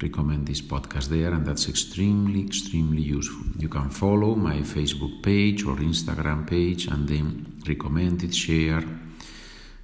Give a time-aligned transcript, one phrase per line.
[0.00, 3.46] recommend this podcast there, and that's extremely, extremely useful.
[3.58, 8.84] You can follow my Facebook page or Instagram page and then recommend it, share.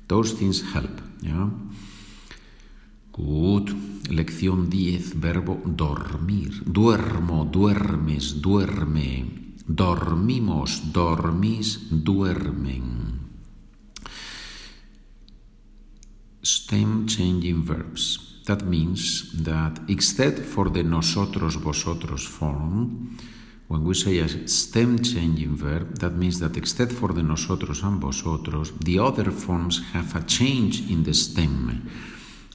[0.09, 1.01] Those things help.
[1.23, 1.49] Yeah?
[3.13, 3.75] Good.
[4.11, 6.63] Lección 10, verbo dormir.
[6.67, 9.25] Duermo, duermes, duerme.
[9.67, 13.02] Dormimos, dormís, duermen.
[16.43, 18.43] Stem changing verbs.
[18.47, 23.17] That means that except for the nosotros vosotros form,
[23.69, 28.01] when we say a stem changing verb, that means that except for the nosotros and
[28.01, 31.89] vosotros, the other forms have a change in the stem.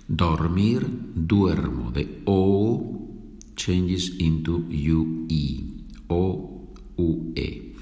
[0.07, 1.91] Dormir, duermo.
[1.91, 3.07] The O
[3.55, 5.63] changes into UE.
[6.09, 7.75] O, U, E.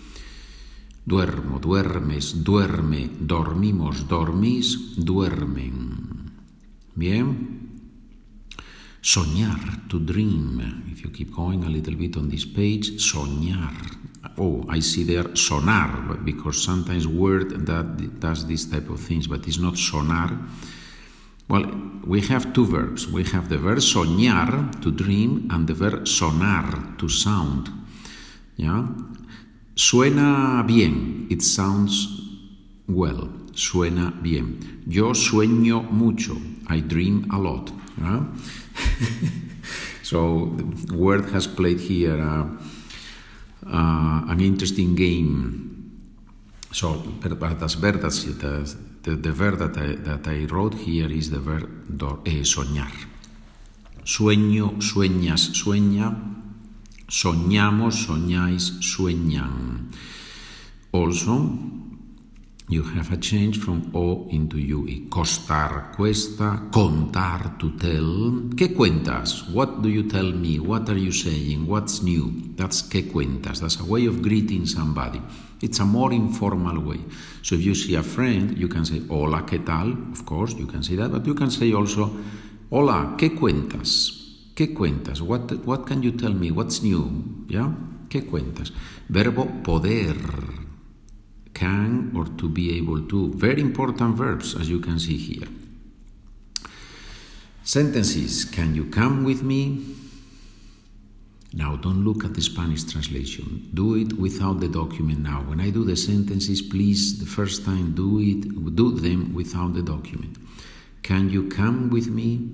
[1.06, 5.95] Duermo, duermes, duerme, dormimos, dormís, duermen.
[6.96, 7.72] Bien.
[9.02, 10.84] Soñar, to dream.
[10.92, 13.74] If you keep going a little bit on this page, soñar.
[14.38, 19.46] Oh, I see there sonar, because sometimes word that does this type of things, but
[19.48, 20.38] it's not sonar.
[21.48, 21.72] Well,
[22.06, 23.08] we have two verbs.
[23.08, 27.70] We have the verb soñar, to dream, and the verb sonar, to sound.
[28.56, 28.88] Yeah?
[29.76, 31.28] Suena bien.
[31.30, 32.22] It sounds
[32.88, 33.30] well.
[33.54, 34.84] Suena bien.
[34.88, 36.36] Yo sueño mucho.
[36.68, 37.72] I dream a lot.
[37.98, 38.28] ¿no?
[40.02, 40.52] so
[40.86, 42.48] the word has played here uh,
[43.68, 45.62] uh, an interesting game.
[46.72, 47.32] So, but
[48.26, 48.44] it.
[48.44, 48.66] Uh,
[49.04, 52.92] the, the verb that I, that I wrote here is the verb do, eh, soñar.
[54.04, 56.36] Sueño, sueñas, sueña,
[57.08, 59.92] Soñamos, soñáis, sueñan.
[60.92, 61.52] Also,
[62.68, 65.08] you have a change from O into UE.
[65.10, 68.50] Costar, cuesta, contar, to tell.
[68.56, 69.48] ¿Qué cuentas?
[69.50, 70.60] What do you tell me?
[70.60, 71.68] What are you saying?
[71.68, 72.32] What's new?
[72.56, 73.62] That's ¿qué cuentas?
[73.62, 75.22] That's a way of greeting somebody.
[75.62, 77.00] It's a more informal way.
[77.44, 79.92] So if you see a friend, you can say, hola, ¿qué tal?
[80.12, 82.12] Of course, you can say that, but you can say also,
[82.72, 84.52] hola, ¿qué cuentas?
[84.56, 85.22] ¿Qué cuentas?
[85.22, 86.50] What, what can you tell me?
[86.50, 87.46] What's new?
[87.48, 87.72] ¿Ya?
[88.10, 88.74] ¿Qué cuentas?
[89.08, 90.65] Verbo poder.
[91.56, 93.34] Can or to be able to.
[93.34, 95.48] Very important verbs, as you can see here.
[97.64, 98.46] Sentences.
[98.46, 99.84] Can you come with me?
[101.54, 103.70] Now, don't look at the Spanish translation.
[103.74, 105.42] Do it without the document now.
[105.42, 109.82] When I do the sentences, please, the first time, do it, do them without the
[109.82, 110.38] document.
[111.02, 112.50] Can you come with me?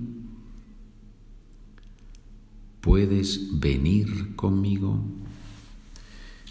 [2.80, 5.21] ¿Puedes venir conmigo?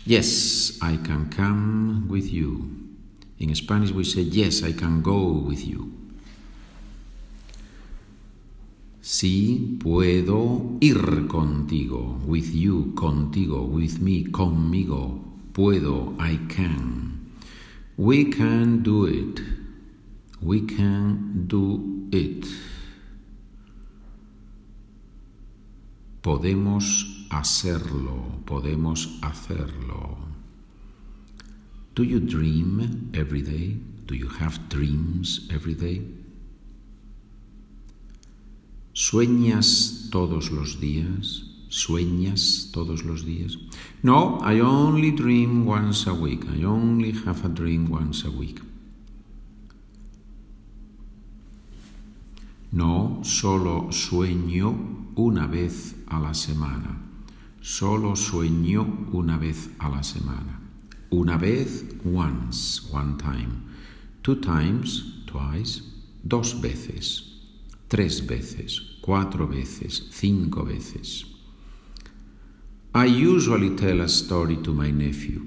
[0.05, 2.69] Yes, I can come with you.
[3.37, 5.91] In Spanish we say, yes, I can go with you.
[9.01, 12.19] Sí, puedo ir contigo.
[12.25, 13.65] With you, contigo.
[13.65, 15.19] With me, conmigo.
[15.53, 17.33] Puedo, I can.
[17.97, 19.41] We can do it.
[20.41, 22.45] We can do it.
[26.21, 30.17] Podemos hacerlo, podemos hacerlo.
[31.95, 33.77] Do you dream every day?
[34.05, 36.01] Do you have dreams every day?
[38.93, 41.43] ¿Sueñas todos los días?
[41.69, 43.57] ¿Sueñas todos los días?
[44.03, 46.43] No, I only dream once a week.
[46.53, 48.61] I only have a dream once a week.
[52.73, 57.10] No, solo sueño una vez a la semana.
[57.63, 60.59] Solo sueño una vez a la semana.
[61.11, 63.49] Una vez, once, one time.
[64.23, 65.83] Two times, twice.
[66.23, 67.21] Dos veces.
[67.87, 68.97] Tres veces.
[69.01, 70.07] Cuatro veces.
[70.09, 71.27] Cinco veces.
[72.95, 75.41] I usually tell a story to my nephew.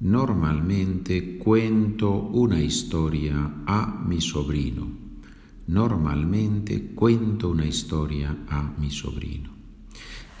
[0.00, 5.03] Normalmente cuento una historia a mi sobrino.
[5.66, 9.50] Normalmente cuento una historia a mi sobrino.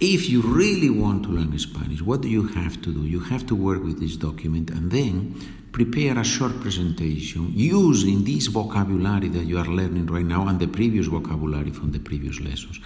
[0.00, 3.06] If you really want to learn Spanish, what do you have to do?
[3.06, 5.34] You have to work with this document and then
[5.72, 10.66] prepare a short presentation using this vocabulary that you are learning right now and the
[10.66, 12.80] previous vocabulary from the previous lessons.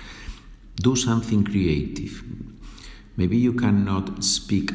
[0.76, 2.22] Do something creative.
[3.16, 4.70] Maybe you cannot speak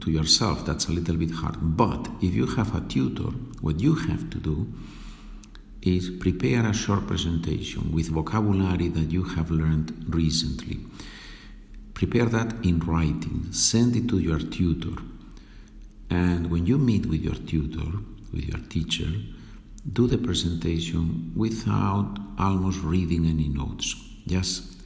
[0.00, 1.56] to yourself, that's a little bit hard.
[1.60, 4.72] But if you have a tutor, what you have to do
[5.84, 10.78] is prepare a short presentation with vocabulary that you have learned recently.
[11.92, 14.96] Prepare that in writing, send it to your tutor
[16.10, 17.98] and when you meet with your tutor,
[18.32, 19.10] with your teacher,
[19.92, 23.94] do the presentation without almost reading any notes,
[24.26, 24.76] just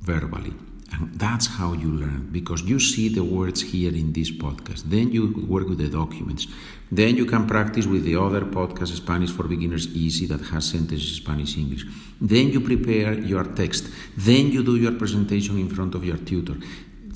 [0.00, 0.54] verbally.
[0.92, 4.82] And that's how you learn because you see the words here in this podcast.
[4.84, 6.48] Then you work with the documents.
[6.90, 11.16] Then you can practice with the other podcast, Spanish for Beginners Easy, that has sentences
[11.16, 11.84] Spanish English.
[12.20, 13.88] Then you prepare your text.
[14.16, 16.56] Then you do your presentation in front of your tutor.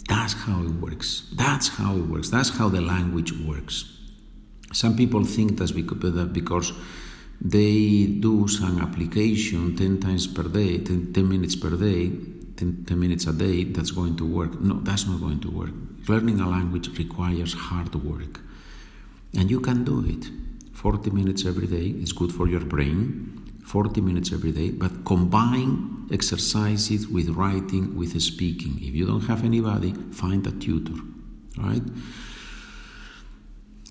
[0.09, 1.31] That's how it works.
[1.35, 2.31] That's how it works.
[2.31, 3.91] That's how the language works.
[4.73, 6.73] Some people think that's because
[7.41, 12.13] they do some application 10 times per day, 10, 10 minutes per day,
[12.57, 14.61] 10, 10, minutes a day, that's going to work.
[14.61, 15.73] No, that's not going to work.
[16.09, 18.41] Learning a language requires hard work.
[19.37, 20.31] And you can do it.
[20.75, 26.07] 40 minutes every day is good for your brain, 40 minutes every day, but combine
[26.13, 28.77] exercises with writing, with speaking.
[28.81, 31.01] If you don't have anybody, find a tutor,
[31.57, 31.83] right?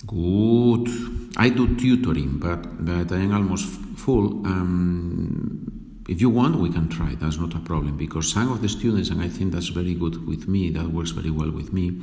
[0.06, 1.31] Good.
[1.38, 3.65] I do tutoring, but, but I am almost
[3.98, 4.45] full.
[4.45, 7.16] Um, if you want, we can try.
[7.16, 10.28] That's not a problem because some of the students, and I think that's very good
[10.28, 12.02] with me, that works very well with me.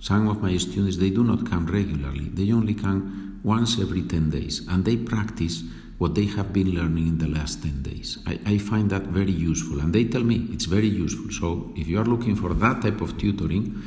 [0.00, 2.28] Some of my students, they do not come regularly.
[2.28, 5.62] They only come once every 10 days and they practice
[5.98, 8.18] what they have been learning in the last 10 days.
[8.26, 11.30] I, I, find that very useful, and they tell me it's very useful.
[11.30, 13.82] So, if you are looking for that type of tutoring,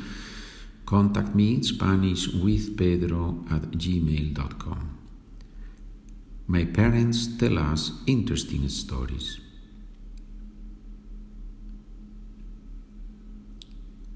[0.86, 4.98] contact me Spanish with Pedro at gmail.com.
[6.46, 9.40] My parents tell us interesting stories.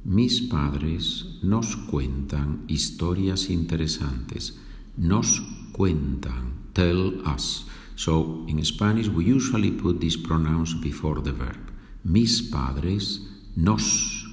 [0.09, 4.57] Mis padres nos cuentan historias interesantes.
[4.97, 7.67] Nos cuentan, tell us.
[7.95, 11.61] So in Spanish we usually put these pronouns before the verb.
[12.05, 13.21] Mis padres
[13.55, 14.25] nos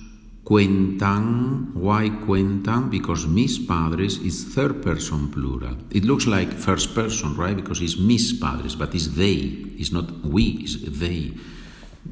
[0.46, 1.74] cuentan.
[1.74, 2.90] Why cuentan?
[2.90, 5.76] Because mis padres is third person plural.
[5.92, 7.58] It looks like first person, right?
[7.58, 9.60] Because it's mis padres, but it's they.
[9.76, 11.34] It's not we, it's they.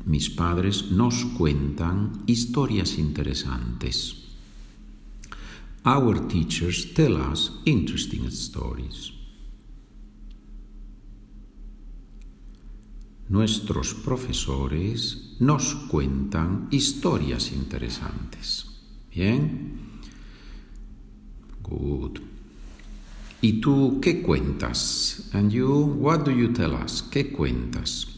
[0.05, 4.15] Mis padres nos cuentan historias interesantes.
[5.85, 9.12] Our teachers tell us interesting stories.
[13.29, 18.65] Nuestros profesores nos cuentan historias interesantes.
[19.13, 19.79] ¿Bien?
[21.63, 22.19] Good.
[23.41, 25.29] ¿Y tú qué cuentas?
[25.33, 25.69] And you,
[26.00, 27.01] what do you tell us?
[27.12, 28.12] ¿Qué cuentas?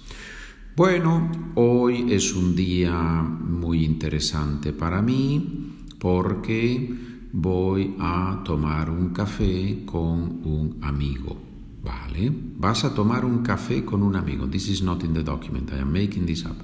[0.75, 6.93] Bueno, hoy es un día muy interesante para mí porque
[7.31, 11.37] voy a tomar un café con un amigo.
[11.81, 14.49] Vale, vas a tomar un café con un amigo.
[14.49, 16.57] This is not in the document, I am making this up.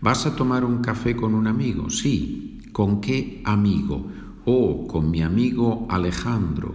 [0.00, 1.88] ¿Vas a tomar un café con un amigo?
[1.88, 2.58] Sí.
[2.72, 4.08] ¿Con qué amigo?
[4.44, 6.74] Oh, con mi amigo Alejandro.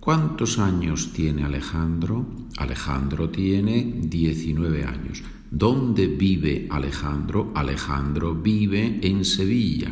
[0.00, 2.26] ¿Cuántos años tiene Alejandro?
[2.56, 5.22] Alejandro tiene 19 años.
[5.56, 7.50] ¿Dónde vive Alejandro?
[7.54, 9.90] Alejandro vive en Sevilla.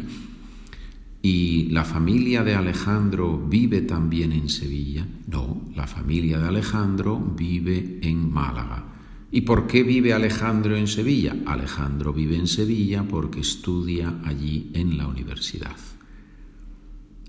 [1.22, 5.08] ¿Y la familia de Alejandro vive también en Sevilla?
[5.26, 8.84] No, la familia de Alejandro vive en Málaga.
[9.30, 11.34] ¿Y por qué vive Alejandro en Sevilla?
[11.46, 15.78] Alejandro vive en Sevilla porque estudia allí en la universidad.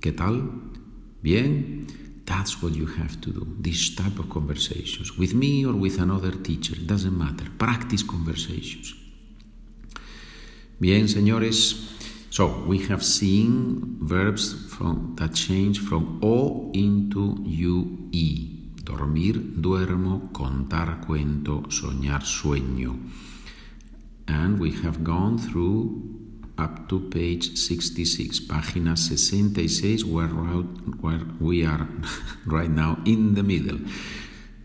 [0.02, 0.52] ¿Qué tal?
[1.24, 1.88] Bien,
[2.26, 3.48] that's what you have to do.
[3.60, 7.46] This type of conversations with me or with another teacher, doesn't matter.
[7.58, 8.94] Practice conversations.
[10.80, 11.92] Bien, señores.
[12.32, 18.74] So we have seen verbs from, that change from O into UE.
[18.84, 23.00] Dormir, duermo, contar cuento, soñar, sueño.
[24.28, 26.15] And we have gone through
[26.58, 30.30] up to page 66, página 66, where,
[31.40, 31.88] we are
[32.46, 33.80] right now in the middle.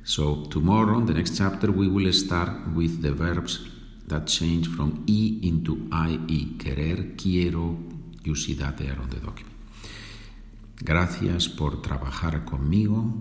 [0.05, 3.61] So tomorrow, the next chapter, we will start with the verbs
[4.07, 6.57] that change from E into IE.
[6.59, 7.79] Querer, quiero,
[8.25, 9.57] you see that there on the document.
[10.83, 13.13] Gracias por trabajar conmigo.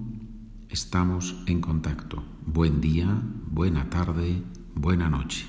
[0.69, 2.23] Estamos en contacto.
[2.45, 3.21] Buen día,
[3.51, 4.41] buena tarde,
[4.75, 5.45] buena noche.